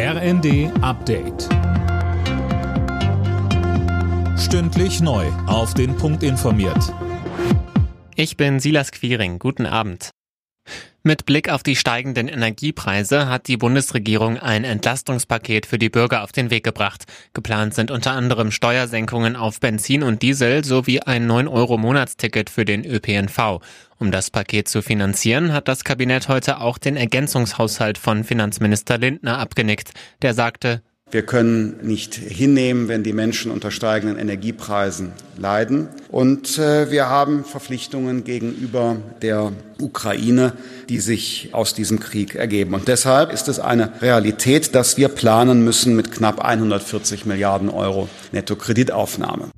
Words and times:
RND 0.00 0.70
Update. 0.80 1.48
Stündlich 4.38 5.00
neu. 5.00 5.26
Auf 5.48 5.74
den 5.74 5.96
Punkt 5.96 6.22
informiert. 6.22 6.94
Ich 8.14 8.36
bin 8.36 8.60
Silas 8.60 8.92
Quiring. 8.92 9.40
Guten 9.40 9.66
Abend. 9.66 10.10
Mit 11.02 11.26
Blick 11.26 11.48
auf 11.48 11.64
die 11.64 11.74
steigenden 11.74 12.28
Energiepreise 12.28 13.28
hat 13.28 13.48
die 13.48 13.56
Bundesregierung 13.56 14.38
ein 14.38 14.62
Entlastungspaket 14.62 15.66
für 15.66 15.78
die 15.78 15.88
Bürger 15.88 16.22
auf 16.22 16.30
den 16.30 16.50
Weg 16.50 16.62
gebracht. 16.62 17.06
Geplant 17.32 17.74
sind 17.74 17.90
unter 17.90 18.12
anderem 18.12 18.52
Steuersenkungen 18.52 19.34
auf 19.34 19.58
Benzin 19.58 20.04
und 20.04 20.22
Diesel 20.22 20.64
sowie 20.64 21.00
ein 21.00 21.28
9-Euro-Monatsticket 21.28 22.50
für 22.50 22.64
den 22.64 22.84
ÖPNV. 22.84 23.60
Um 23.98 24.12
das 24.12 24.30
Paket 24.30 24.68
zu 24.68 24.80
finanzieren, 24.80 25.52
hat 25.52 25.66
das 25.66 25.82
Kabinett 25.82 26.28
heute 26.28 26.60
auch 26.60 26.78
den 26.78 26.96
Ergänzungshaushalt 26.96 27.98
von 27.98 28.22
Finanzminister 28.22 28.96
Lindner 28.96 29.38
abgenickt. 29.38 29.90
Der 30.22 30.34
sagte, 30.34 30.82
wir 31.10 31.22
können 31.22 31.78
nicht 31.82 32.14
hinnehmen, 32.14 32.88
wenn 32.88 33.02
die 33.02 33.14
Menschen 33.14 33.50
unter 33.50 33.70
steigenden 33.70 34.18
Energiepreisen 34.18 35.12
leiden. 35.38 35.88
Und 36.10 36.58
äh, 36.58 36.90
wir 36.90 37.08
haben 37.08 37.44
Verpflichtungen 37.44 38.24
gegenüber 38.24 38.98
der 39.22 39.52
Ukraine, 39.80 40.52
die 40.90 40.98
sich 40.98 41.48
aus 41.52 41.72
diesem 41.72 41.98
Krieg 41.98 42.34
ergeben. 42.34 42.74
Und 42.74 42.88
deshalb 42.88 43.32
ist 43.32 43.48
es 43.48 43.58
eine 43.58 44.02
Realität, 44.02 44.74
dass 44.74 44.98
wir 44.98 45.08
planen 45.08 45.64
müssen 45.64 45.96
mit 45.96 46.12
knapp 46.12 46.44
140 46.44 47.24
Milliarden 47.24 47.70
Euro 47.70 48.10
Nettokreditaufnahme. 48.32 49.48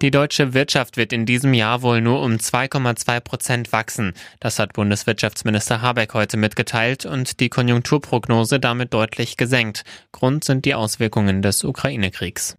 Die 0.00 0.12
deutsche 0.12 0.54
Wirtschaft 0.54 0.96
wird 0.96 1.12
in 1.12 1.26
diesem 1.26 1.52
Jahr 1.54 1.82
wohl 1.82 2.00
nur 2.00 2.22
um 2.22 2.34
2,2 2.34 3.18
Prozent 3.18 3.72
wachsen. 3.72 4.12
Das 4.38 4.60
hat 4.60 4.74
Bundeswirtschaftsminister 4.74 5.82
Habeck 5.82 6.14
heute 6.14 6.36
mitgeteilt 6.36 7.04
und 7.04 7.40
die 7.40 7.48
Konjunkturprognose 7.48 8.60
damit 8.60 8.94
deutlich 8.94 9.36
gesenkt. 9.36 9.82
Grund 10.12 10.44
sind 10.44 10.66
die 10.66 10.76
Auswirkungen 10.76 11.42
des 11.42 11.64
Ukraine-Kriegs. 11.64 12.56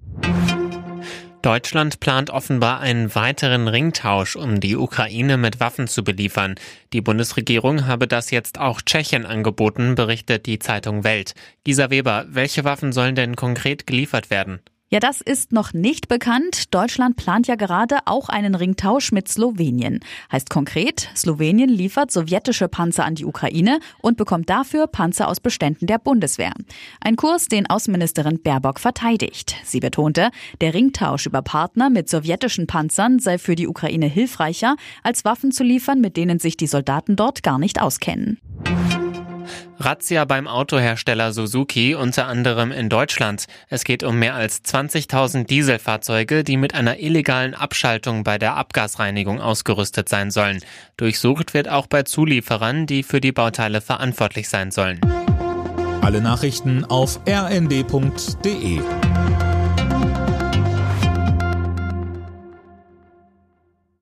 Deutschland 1.42 2.02
plant 2.02 2.30
offenbar 2.30 2.82
einen 2.82 3.16
weiteren 3.16 3.70
Ringtausch, 3.70 4.36
um 4.36 4.60
die 4.60 4.76
Ukraine 4.76 5.38
mit 5.38 5.62
Waffen 5.62 5.88
zu 5.88 6.04
beliefern. 6.04 6.56
Die 6.92 7.00
Bundesregierung 7.00 7.88
habe 7.88 8.10
das 8.10 8.32
jetzt 8.32 8.60
auch 8.60 8.82
Tschechien 8.82 9.26
angeboten, 9.26 9.96
berichtet 9.96 10.46
die 10.46 10.60
Zeitung 10.60 11.06
Welt. 11.06 11.36
Gisa 11.64 11.90
Weber, 11.90 12.26
welche 12.28 12.66
Waffen 12.66 12.92
sollen 12.92 13.16
denn 13.16 13.38
konkret 13.38 13.88
geliefert 13.88 14.30
werden? 14.30 14.60
Ja, 14.92 15.00
das 15.00 15.22
ist 15.22 15.52
noch 15.52 15.72
nicht 15.74 16.08
bekannt. 16.08 16.74
Deutschland 16.74 17.16
plant 17.16 17.46
ja 17.46 17.54
gerade 17.54 18.00
auch 18.06 18.28
einen 18.28 18.56
Ringtausch 18.56 19.12
mit 19.12 19.28
Slowenien. 19.28 20.00
Heißt 20.32 20.50
konkret, 20.50 21.12
Slowenien 21.16 21.70
liefert 21.70 22.10
sowjetische 22.10 22.68
Panzer 22.68 23.06
an 23.06 23.14
die 23.14 23.26
Ukraine 23.26 23.82
und 24.02 24.18
bekommt 24.18 24.50
dafür 24.50 24.88
Panzer 24.88 25.28
aus 25.28 25.42
Beständen 25.42 25.86
der 25.86 26.00
Bundeswehr. 26.00 26.54
Ein 27.02 27.18
Kurs, 27.18 27.46
den 27.46 27.70
Außenministerin 27.70 28.42
Baerbock 28.42 28.80
verteidigt. 28.80 29.56
Sie 29.64 29.80
betonte, 29.80 30.32
der 30.60 30.74
Ringtausch 30.74 31.28
über 31.28 31.44
Partner 31.44 31.92
mit 31.92 32.10
sowjetischen 32.10 32.66
Panzern 32.66 33.20
sei 33.20 33.38
für 33.38 33.54
die 33.54 33.68
Ukraine 33.68 34.08
hilfreicher, 34.08 34.76
als 35.04 35.24
Waffen 35.24 35.52
zu 35.52 35.64
liefern, 35.64 36.02
mit 36.02 36.18
denen 36.18 36.40
sich 36.40 36.58
die 36.58 36.66
Soldaten 36.66 37.16
dort 37.16 37.44
gar 37.44 37.60
nicht 37.60 37.80
auskennen. 37.80 38.40
Razzia 39.80 40.26
beim 40.26 40.48
Autohersteller 40.48 41.32
Suzuki, 41.32 41.96
unter 41.96 42.28
anderem 42.28 42.72
in 42.72 42.90
Deutschland. 42.90 43.46
Es 43.70 43.86
geht 43.86 44.04
um 44.04 44.20
mehr 44.20 44.36
als 44.36 44.64
20.000 44.66 45.46
Dieselfahrzeuge, 45.46 46.44
die 46.44 46.58
mit 46.58 46.76
einer 46.76 47.00
illegalen 47.00 47.54
Abschaltung 47.56 48.24
bei 48.24 48.38
der 48.38 48.56
Abgasreinigung 48.56 49.40
ausgerüstet 49.40 50.10
sein 50.10 50.32
sollen. 50.32 50.60
Durchsucht 50.98 51.54
wird 51.54 51.70
auch 51.70 51.88
bei 51.88 52.04
Zulieferern, 52.04 52.88
die 52.88 53.04
für 53.04 53.22
die 53.22 53.32
Bauteile 53.32 53.80
verantwortlich 53.80 54.50
sein 54.50 54.72
sollen. 54.72 55.00
Alle 56.02 56.22
Nachrichten 56.22 56.84
auf 56.84 57.20
rnd.de 57.28 58.82